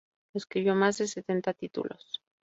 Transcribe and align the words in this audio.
Escribió 0.33 0.73
más 0.73 0.97
de 0.97 1.05
setenta 1.07 1.53
títulos. 1.53 2.23